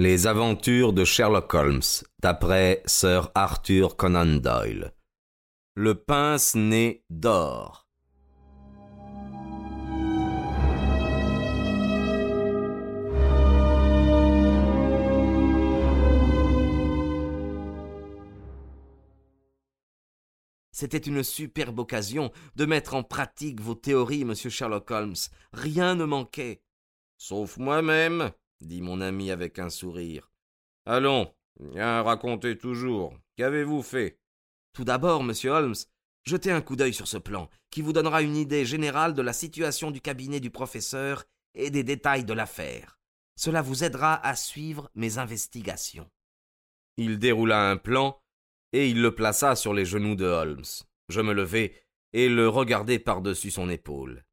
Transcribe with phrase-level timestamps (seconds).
[0.00, 1.82] Les aventures de Sherlock Holmes,
[2.20, 4.92] d'après Sir Arthur Conan Doyle.
[5.74, 7.88] Le pince-nez d'or.
[20.70, 25.16] C'était une superbe occasion de mettre en pratique vos théories, monsieur Sherlock Holmes.
[25.52, 26.62] Rien ne manquait.
[27.16, 28.30] Sauf moi-même,
[28.60, 30.30] dit mon ami avec un sourire.
[30.86, 31.32] Allons,
[31.76, 33.14] racontez toujours.
[33.36, 34.18] Qu'avez-vous fait?
[34.72, 35.74] Tout d'abord, monsieur Holmes,
[36.24, 39.32] jetez un coup d'œil sur ce plan, qui vous donnera une idée générale de la
[39.32, 41.24] situation du cabinet du professeur
[41.54, 42.98] et des détails de l'affaire.
[43.36, 46.10] Cela vous aidera à suivre mes investigations.
[46.96, 48.20] Il déroula un plan
[48.72, 50.64] et il le plaça sur les genoux de Holmes.
[51.08, 51.74] Je me levai
[52.12, 54.24] et le regardai par-dessus son épaule.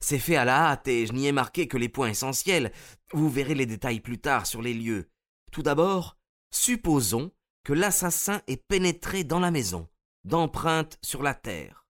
[0.00, 2.72] C'est fait à la hâte et je n'y ai marqué que les points essentiels.
[3.12, 5.10] Vous verrez les détails plus tard sur les lieux.
[5.52, 6.16] Tout d'abord,
[6.50, 7.32] supposons
[7.64, 9.88] que l'assassin ait pénétré dans la maison,
[10.24, 11.86] d'empreintes sur la terre.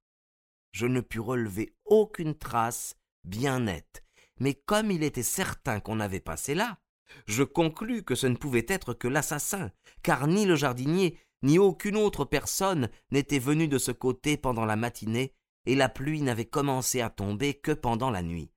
[0.73, 4.05] Je ne pus relever aucune trace bien nette,
[4.39, 6.79] mais comme il était certain qu'on avait passé là,
[7.27, 9.71] je conclus que ce ne pouvait être que l'assassin,
[10.03, 14.77] car ni le jardinier ni aucune autre personne n'était venue de ce côté pendant la
[14.77, 15.35] matinée,
[15.71, 18.51] et la pluie n'avait commencé à tomber que pendant la nuit.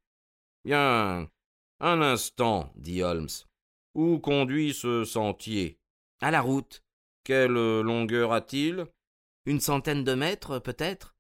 [0.66, 1.30] Bien.
[1.80, 3.30] Un instant, dit Holmes.
[3.94, 5.78] Où conduit ce sentier?
[6.22, 6.84] À la route.
[7.24, 8.88] Quelle longueur a-t-il?
[9.46, 11.16] Une centaine de mètres, peut-être.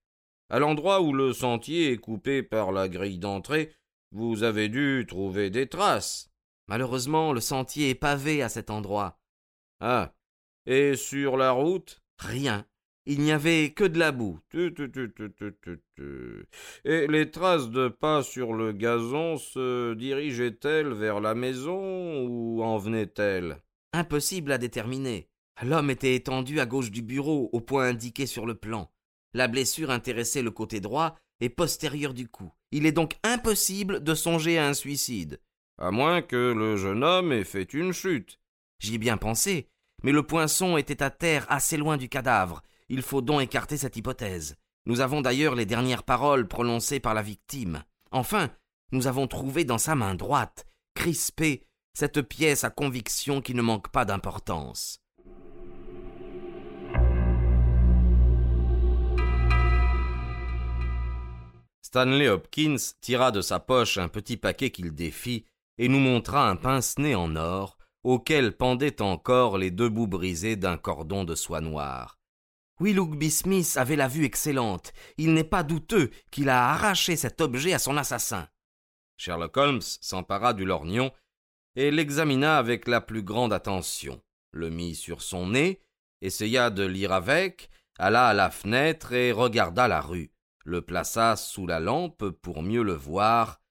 [0.49, 3.71] À l'endroit où le sentier est coupé par la grille d'entrée,
[4.11, 6.31] vous avez dû trouver des traces.
[6.67, 9.19] Malheureusement, le sentier est pavé à cet endroit.
[9.79, 10.15] Ah.
[10.65, 12.01] Et sur la route?
[12.17, 12.65] Rien.
[13.05, 14.39] Il n'y avait que de la boue.
[16.85, 22.77] Et les traces de pas sur le gazon se dirigeaient-elles vers la maison ou en
[22.77, 23.57] venaient-elles?
[23.91, 25.27] Impossible à déterminer.
[25.61, 28.89] L'homme était étendu à gauche du bureau, au point indiqué sur le plan.
[29.33, 32.51] La blessure intéressait le côté droit et postérieur du cou.
[32.71, 35.39] Il est donc impossible de songer à un suicide.
[35.77, 38.39] À moins que le jeune homme ait fait une chute.
[38.79, 39.67] J'y ai bien pensé,
[40.03, 42.63] mais le poinçon était à terre assez loin du cadavre.
[42.89, 44.55] Il faut donc écarter cette hypothèse.
[44.85, 47.83] Nous avons d'ailleurs les dernières paroles prononcées par la victime.
[48.11, 48.49] Enfin,
[48.91, 53.89] nous avons trouvé dans sa main droite, crispée, cette pièce à conviction qui ne manque
[53.89, 54.99] pas d'importance.
[61.81, 65.45] Stanley Hopkins tira de sa poche un petit paquet qu'il défit
[65.77, 70.77] et nous montra un pince-nez en or auquel pendaient encore les deux bouts brisés d'un
[70.77, 72.17] cordon de soie noire.
[72.79, 74.93] Willoughby Smith avait la vue excellente.
[75.17, 78.47] Il n'est pas douteux qu'il a arraché cet objet à son assassin.
[79.17, 81.11] Sherlock Holmes s'empara du lorgnon
[81.75, 85.81] et l'examina avec la plus grande attention, le mit sur son nez,
[86.21, 90.31] essaya de lire avec, alla à la fenêtre et regarda la rue,
[90.65, 93.61] le plaça sous la lampe pour mieux le voir,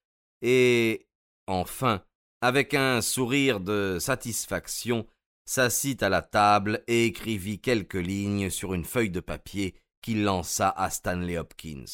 [0.41, 1.07] et
[1.47, 2.03] enfin
[2.41, 5.07] avec un sourire de satisfaction,
[5.45, 10.69] s'assit à la table et écrivit quelques lignes sur une feuille de papier qu'il lança
[10.69, 11.85] à Stanley Hopkins.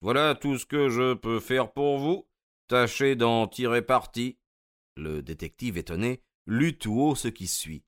[0.00, 2.28] Voilà tout ce que je peux faire pour vous.
[2.68, 4.38] Tâchez d'en tirer parti.
[4.96, 7.84] Le détective étonné lut tout haut ce qui suit.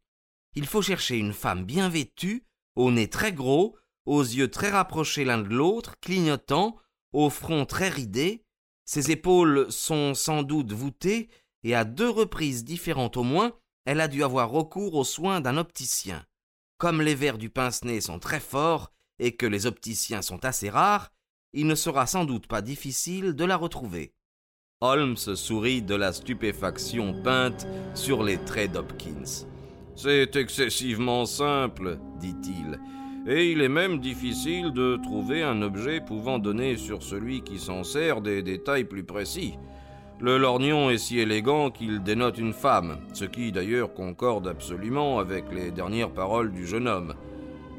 [0.54, 2.44] Il faut chercher une femme bien vêtue,
[2.74, 6.76] au nez très gros, aux yeux très rapprochés l'un de l'autre, clignotants,
[7.12, 8.44] au front très ridé.
[8.84, 11.28] Ses épaules sont sans doute voûtées
[11.62, 13.52] et à deux reprises différentes au moins,
[13.84, 16.24] elle a dû avoir recours aux soins d'un opticien.
[16.78, 21.12] Comme les vers du pince-nez sont très forts et que les opticiens sont assez rares,
[21.52, 24.14] il ne sera sans doute pas difficile de la retrouver.
[24.80, 29.46] Holmes sourit de la stupéfaction peinte sur les traits d'Hopkins.
[29.94, 32.80] C'est excessivement simple, dit-il,
[33.26, 37.84] et il est même difficile de trouver un objet pouvant donner sur celui qui s'en
[37.84, 39.58] sert des détails plus précis.
[40.22, 45.50] Le lorgnon est si élégant qu'il dénote une femme, ce qui d'ailleurs concorde absolument avec
[45.50, 47.14] les dernières paroles du jeune homme.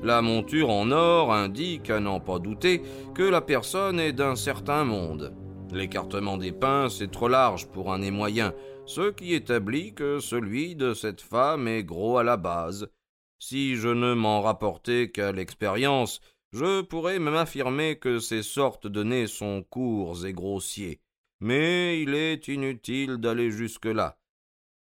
[0.01, 2.81] La monture en or indique, à n'en pas douter,
[3.13, 5.36] que la personne est d'un certain monde.
[5.71, 8.54] L'écartement des pinces est trop large pour un nez moyen,
[8.88, 12.89] ce qui établit que celui de cette femme est gros à la base.
[13.38, 16.21] Si je ne m'en rapportais qu'à l'expérience,
[16.54, 21.01] je pourrais même affirmer que ces sortes de nez sont courts et grossiers
[21.42, 24.18] mais il est inutile d'aller jusque-là.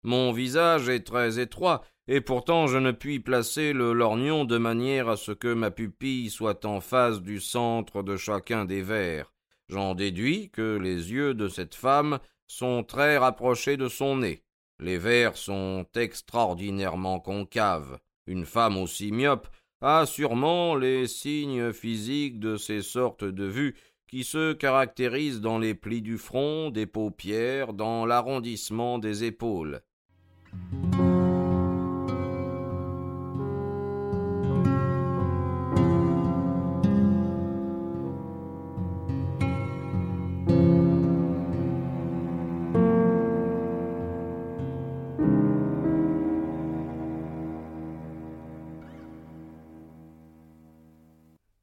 [0.04, 5.10] Mon visage est très étroit, et pourtant je ne puis placer le lorgnon de manière
[5.10, 9.34] à ce que ma pupille soit en face du centre de chacun des verres.
[9.68, 14.44] J'en déduis que les yeux de cette femme sont très rapprochés de son nez.
[14.80, 18.00] Les vers sont extraordinairement concaves.
[18.28, 19.48] Une femme aussi myope
[19.82, 23.76] a sûrement les signes physiques de ces sortes de vues
[24.07, 29.81] qui se caractérisent dans les plis du front, des paupières, dans l'arrondissement des épaules.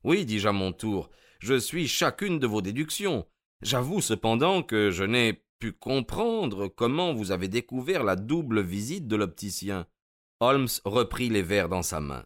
[0.05, 1.09] Oui, dis-je à mon tour,
[1.45, 3.27] je suis chacune de vos déductions.
[3.61, 9.17] J'avoue cependant que je n'ai pu comprendre comment vous avez découvert la double visite de
[9.17, 9.87] l'opticien.
[10.41, 12.25] Holmes reprit les verres dans sa main.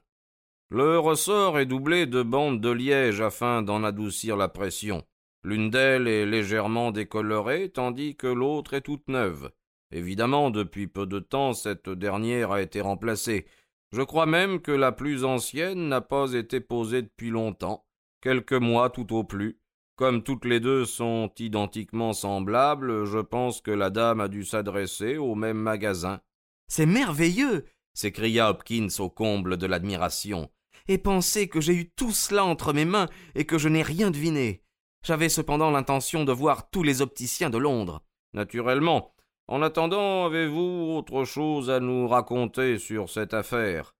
[0.70, 5.04] Le ressort est doublé de bandes de liège afin d'en adoucir la pression.
[5.42, 9.50] L'une d'elles est légèrement décolorée, tandis que l'autre est toute neuve.
[9.90, 13.46] Évidemment, depuis peu de temps, cette dernière a été remplacée,
[13.90, 17.87] je crois même que la plus ancienne n'a pas été posée depuis longtemps,
[18.20, 19.60] quelques mois tout au plus.
[19.96, 25.16] Comme toutes les deux sont identiquement semblables, je pense que la dame a dû s'adresser
[25.16, 26.20] au même magasin.
[26.68, 27.64] C'est merveilleux
[27.98, 30.50] s'écria Hopkins au comble de l'admiration.
[30.86, 34.12] Et pensez que j'ai eu tout cela entre mes mains et que je n'ai rien
[34.12, 34.62] deviné.
[35.04, 38.02] J'avais cependant l'intention de voir tous les opticiens de Londres.
[38.34, 39.14] Naturellement,
[39.48, 43.96] en attendant, avez-vous autre chose à nous raconter sur cette affaire?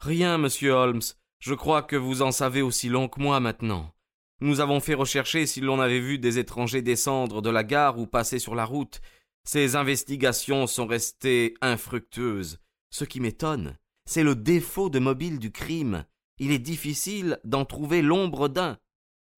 [0.00, 1.02] Rien, monsieur Holmes.
[1.44, 3.92] Je crois que vous en savez aussi long que moi maintenant.
[4.40, 8.06] Nous avons fait rechercher si l'on avait vu des étrangers descendre de la gare ou
[8.06, 9.02] passer sur la route.
[9.46, 12.60] Ces investigations sont restées infructueuses.
[12.88, 13.76] Ce qui m'étonne,
[14.06, 16.06] c'est le défaut de mobile du crime.
[16.38, 18.78] Il est difficile d'en trouver l'ombre d'un.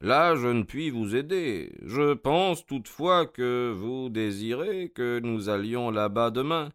[0.01, 1.73] Là, je ne puis vous aider.
[1.83, 6.71] Je pense toutefois que vous désirez que nous allions là-bas demain.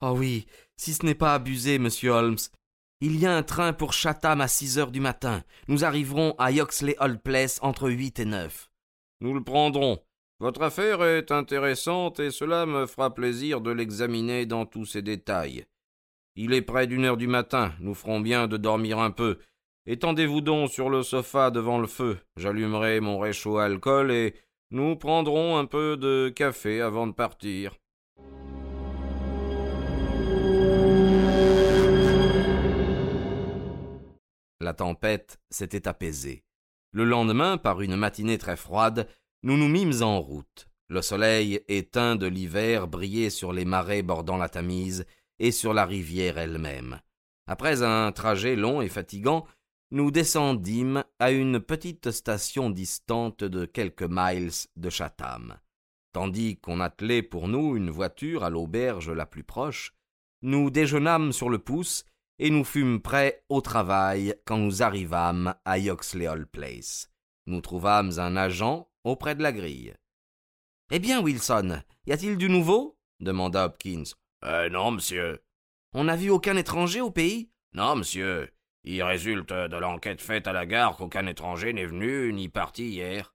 [0.00, 0.46] Oh oui,
[0.78, 2.38] si ce n'est pas abusé, monsieur Holmes.
[3.00, 5.44] Il y a un train pour Chatham à six heures du matin.
[5.68, 8.72] Nous arriverons à Yoxley Hall Place entre huit et neuf.
[9.20, 10.00] Nous le prendrons.
[10.40, 15.64] Votre affaire est intéressante et cela me fera plaisir de l'examiner dans tous ses détails.
[16.34, 17.72] Il est près d'une heure du matin.
[17.78, 19.38] Nous ferons bien de dormir un peu.
[19.86, 24.34] Étendez-vous donc sur le sofa devant le feu, j'allumerai mon réchaud à alcool et
[24.72, 27.76] nous prendrons un peu de café avant de partir.
[34.68, 36.44] La tempête s'était apaisée.
[36.92, 39.08] Le lendemain, par une matinée très froide,
[39.42, 40.68] nous nous mîmes en route.
[40.88, 45.06] Le soleil éteint de l'hiver brillait sur les marais bordant la Tamise
[45.38, 47.00] et sur la rivière elle-même.
[47.46, 49.46] Après un trajet long et fatigant,
[49.90, 55.56] nous descendîmes à une petite station distante de quelques miles de Chatham.
[56.12, 59.94] Tandis qu'on attelait pour nous une voiture à l'auberge la plus proche,
[60.42, 62.04] nous déjeunâmes sur le pouce
[62.38, 67.10] et nous fûmes prêts au travail quand nous arrivâmes à Yoxley Hall Place.
[67.46, 69.94] Nous trouvâmes un agent auprès de la grille.
[70.90, 72.98] Eh bien, Wilson, y a-t-il du nouveau?
[73.20, 74.04] demanda Hopkins.
[74.44, 75.42] Euh, non, monsieur.
[75.92, 77.50] On n'a vu aucun étranger au pays?
[77.74, 78.50] Non, monsieur.
[78.84, 83.34] Il résulte de l'enquête faite à la gare qu'aucun étranger n'est venu ni parti hier.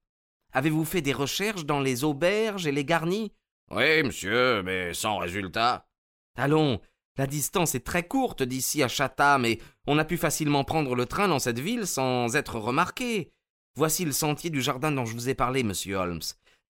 [0.53, 3.33] Avez-vous fait des recherches dans les auberges et les garnis?
[3.71, 5.87] Oui, monsieur, mais sans résultat.
[6.35, 6.79] Allons,
[7.17, 11.05] la distance est très courte d'ici à Chatham et on a pu facilement prendre le
[11.05, 13.31] train dans cette ville sans être remarqué.
[13.75, 16.21] Voici le sentier du jardin dont je vous ai parlé, monsieur Holmes.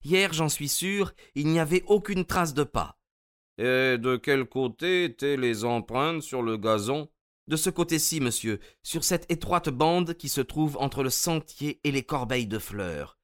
[0.03, 2.97] Hier, j'en suis sûr, il n'y avait aucune trace de pas.
[3.57, 7.09] Et de quel côté étaient les empreintes sur le gazon?
[7.47, 11.91] De ce côté-ci, monsieur, sur cette étroite bande qui se trouve entre le sentier et
[11.91, 13.17] les corbeilles de fleurs.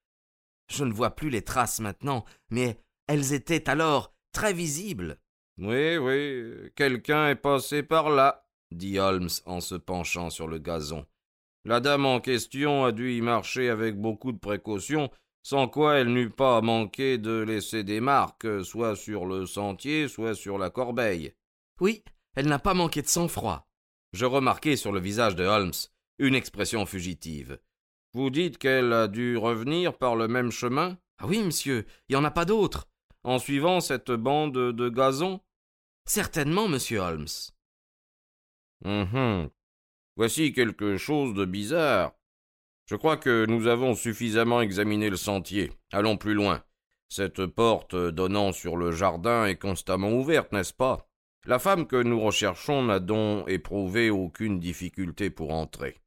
[0.68, 5.20] Je ne vois plus les traces maintenant, mais elles étaient alors très visibles.
[5.58, 11.06] Oui, oui, quelqu'un est passé par là, dit Holmes en se penchant sur le gazon.
[11.64, 15.10] La dame en question a dû y marcher avec beaucoup de précaution,
[15.44, 20.36] sans quoi elle n'eût pas manqué de laisser des marques, soit sur le sentier, soit
[20.36, 21.34] sur la corbeille.
[21.80, 22.04] Oui,
[22.36, 23.66] elle n'a pas manqué de sang-froid
[24.16, 25.74] je remarquai sur le visage de Holmes
[26.20, 27.60] une expression fugitive.
[28.14, 30.98] Vous dites qu'elle a dû revenir par le même chemin?
[31.18, 32.88] Ah oui, monsieur, il n'y en a pas d'autre.
[33.24, 35.42] En suivant cette bande de gazon
[36.06, 37.28] Certainement, monsieur Holmes.
[38.84, 39.50] Hum
[40.18, 42.14] Voici quelque chose de bizarre.
[42.86, 45.72] Je crois que nous avons suffisamment examiné le sentier.
[45.92, 46.64] Allons plus loin.
[47.10, 51.10] Cette porte donnant sur le jardin est constamment ouverte, n'est-ce pas?
[51.46, 55.98] La femme que nous recherchons n'a donc éprouvé aucune difficulté pour entrer.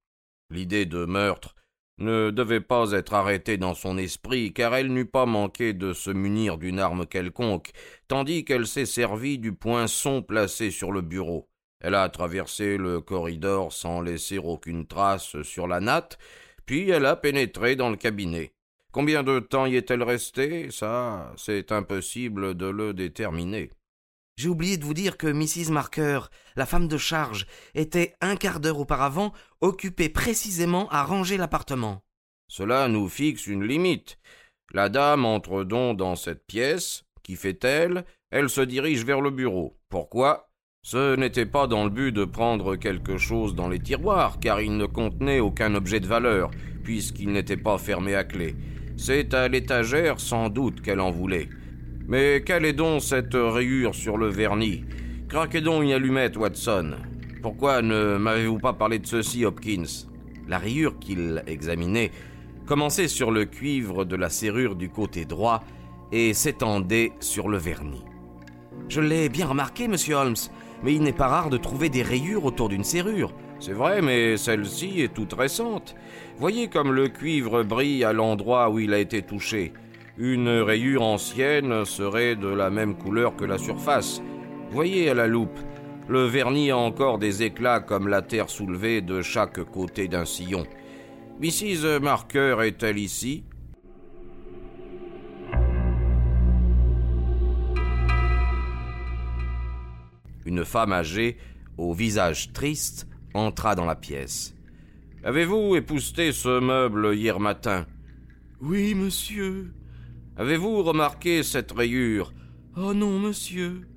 [0.51, 1.55] L'idée de meurtre
[1.99, 6.11] ne devait pas être arrêtée dans son esprit, car elle n'eût pas manqué de se
[6.11, 7.71] munir d'une arme quelconque,
[8.07, 11.49] tandis qu'elle s'est servie du poinçon placé sur le bureau.
[11.81, 16.19] Elle a traversé le corridor sans laisser aucune trace sur la natte,
[16.67, 18.53] puis elle a pénétré dans le cabinet.
[18.91, 20.71] Combien de temps y est-elle restée?
[20.71, 23.71] Ça, c'est impossible de le déterminer.
[24.39, 25.73] J'ai oublié de vous dire que Mrs.
[25.73, 26.21] Marker,
[26.55, 32.05] la femme de charge, était un quart d'heure auparavant occupée précisément à ranger l'appartement.
[32.47, 34.17] Cela nous fixe une limite.
[34.73, 37.03] La dame entre donc dans cette pièce.
[37.25, 39.77] Qui fait-elle Elle se dirige vers le bureau.
[39.89, 40.49] Pourquoi?
[40.85, 44.77] Ce n'était pas dans le but de prendre quelque chose dans les tiroirs, car il
[44.77, 46.53] ne contenait aucun objet de valeur,
[46.85, 48.55] puisqu'il n'était pas fermé à clé.
[48.97, 51.49] C'est à l'étagère sans doute qu'elle en voulait.
[52.09, 54.83] Mais quelle est donc cette rayure sur le vernis?
[55.29, 56.93] Craquez donc une allumette, Watson.
[57.43, 60.07] Pourquoi ne m'avez-vous pas parlé de ceci, Hopkins?
[60.49, 62.11] La rayure qu'il examinait
[62.65, 65.63] commençait sur le cuivre de la serrure du côté droit
[66.11, 68.05] et s'étendait sur le vernis.
[68.89, 70.35] Je l'ai bien remarqué, monsieur Holmes,
[70.83, 73.35] mais il n'est pas rare de trouver des rayures autour d'une serrure.
[73.61, 75.95] C'est vrai, mais celle-ci est toute récente.
[76.39, 79.75] Voyez comme le cuivre brille à l'endroit où il a été touché.
[80.21, 84.21] Une rayure ancienne serait de la même couleur que la surface.
[84.73, 85.61] Voyez à la loupe,
[86.09, 90.67] le vernis a encore des éclats comme la terre soulevée de chaque côté d'un sillon.
[91.41, 92.01] Mrs.
[92.03, 93.45] Marker est-elle ici?
[100.45, 101.37] Une femme âgée,
[101.77, 104.53] au visage triste, entra dans la pièce.
[105.23, 107.87] Avez-vous épousté ce meuble hier matin?
[108.61, 109.71] Oui, monsieur.
[110.39, 112.33] Avez-vous remarqué cette rayure?
[112.77, 113.89] Oh non, monsieur.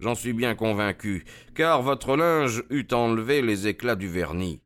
[0.00, 4.62] J'en suis bien convaincu, car votre linge eût enlevé les éclats du vernis.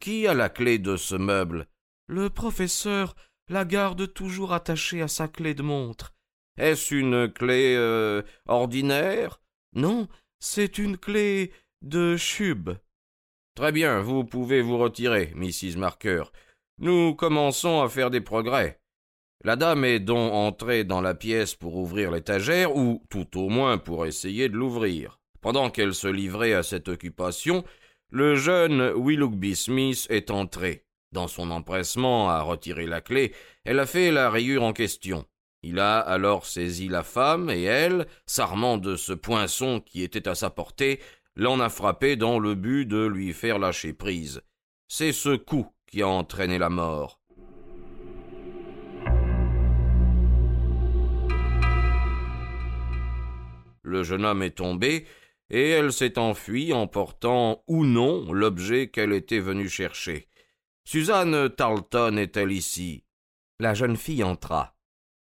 [0.00, 1.68] Qui a la clé de ce meuble?
[2.08, 3.14] Le professeur
[3.48, 6.12] la garde toujours attachée à sa clé de montre.
[6.56, 9.40] Est-ce une clé euh, ordinaire?
[9.74, 10.08] Non,
[10.40, 12.70] c'est une clé de chube.
[13.54, 15.76] Très bien, vous pouvez vous retirer, Mrs.
[15.78, 16.24] Marker.
[16.78, 18.80] Nous commençons à faire des progrès.
[19.44, 23.78] La dame est donc entrée dans la pièce pour ouvrir l'étagère, ou tout au moins
[23.78, 25.20] pour essayer de l'ouvrir.
[25.40, 27.62] Pendant qu'elle se livrait à cette occupation,
[28.10, 30.84] le jeune Willoughby Smith est entré.
[31.12, 33.32] Dans son empressement à retirer la clé,
[33.64, 35.24] elle a fait la rayure en question.
[35.62, 40.34] Il a alors saisi la femme, et elle, s'armant de ce poinçon qui était à
[40.34, 41.00] sa portée,
[41.36, 44.42] l'en a frappé dans le but de lui faire lâcher prise.
[44.88, 47.17] C'est ce coup qui a entraîné la mort.
[53.88, 55.06] Le jeune homme est tombé,
[55.48, 60.28] et elle s'est enfuie en portant ou non l'objet qu'elle était venue chercher.
[60.84, 63.04] Suzanne Tarleton est-elle ici?
[63.58, 64.76] La jeune fille entra.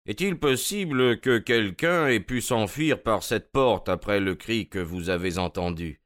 [0.07, 5.11] Est-il possible que quelqu'un ait pu s'enfuir par cette porte après le cri que vous
[5.11, 6.01] avez entendu?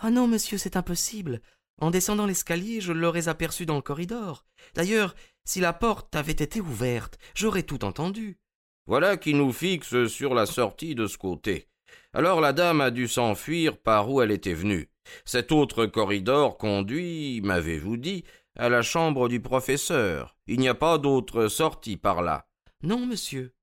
[0.00, 1.40] Ah non, monsieur, c'est impossible.
[1.80, 4.44] En descendant l'escalier, je l'aurais aperçu dans le corridor.
[4.74, 8.38] D'ailleurs, si la porte avait été ouverte, j'aurais tout entendu.
[8.86, 11.68] Voilà qui nous fixe sur la sortie de ce côté.
[12.12, 14.90] Alors la dame a dû s'enfuir par où elle était venue.
[15.24, 18.24] Cet autre corridor conduit, m'avez-vous dit,
[18.56, 20.36] à la chambre du professeur.
[20.46, 22.46] Il n'y a pas d'autre sortie par là.
[22.82, 23.54] Non, monsieur.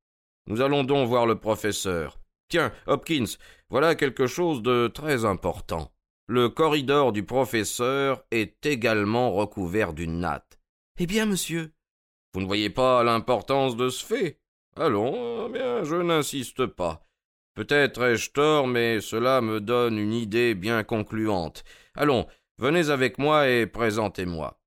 [0.48, 2.20] Nous allons donc voir le professeur.
[2.50, 3.38] Tiens, Hopkins,
[3.70, 5.92] voilà quelque chose de très important.
[6.28, 10.60] Le corridor du professeur est également recouvert d'une natte.
[11.00, 11.74] Eh bien, monsieur.
[12.34, 14.40] Vous ne voyez pas l'importance de ce fait?
[14.76, 17.07] Allons, eh bien, je n'insiste pas.
[17.58, 21.64] Peut-être ai-je tort, mais cela me donne une idée bien concluante.
[21.96, 22.28] Allons,
[22.60, 24.60] venez avec moi et présentez-moi.